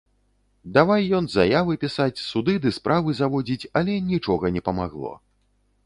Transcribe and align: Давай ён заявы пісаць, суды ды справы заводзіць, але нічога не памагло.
Давай 0.77 1.09
ён 1.17 1.27
заявы 1.33 1.75
пісаць, 1.85 2.23
суды 2.31 2.57
ды 2.65 2.73
справы 2.79 3.17
заводзіць, 3.21 3.69
але 3.83 4.01
нічога 4.11 4.55
не 4.57 4.61
памагло. 4.73 5.13